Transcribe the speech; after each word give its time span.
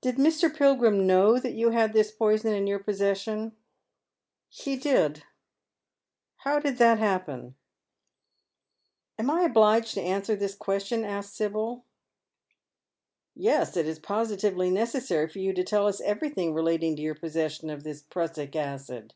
"Did 0.00 0.16
Mr. 0.16 0.48
Pilgrim 0.56 1.06
know 1.06 1.38
that 1.38 1.52
you 1.52 1.68
had 1.68 1.92
this 1.92 2.10
poison 2.10 2.54
in 2.54 2.64
yoai 2.64 2.82
possession?"" 2.82 3.54
He 4.64 4.74
did."" 4.78 5.24
How 6.44 6.60
did 6.60 6.78
that 6.78 6.98
happen?"" 6.98 7.56
Am 9.18 9.28
I 9.30 9.42
obliged 9.42 9.92
to 9.96 10.00
answer 10.00 10.34
this 10.34 10.54
question?" 10.54 11.04
asks 11.04 11.34
Sibyl." 11.36 11.84
Yes, 13.34 13.76
it 13.76 13.86
is 13.86 13.98
positively 13.98 14.70
necessary 14.70 15.28
for 15.28 15.40
you 15.40 15.52
to 15.52 15.62
tell 15.62 15.86
us 15.86 16.00
everything 16.00 16.54
relating 16.54 16.96
to 16.96 17.02
your 17.02 17.14
possession 17.14 17.68
of 17.68 17.84
this 17.84 18.00
prussic 18.02 18.56
acid." 18.56 19.12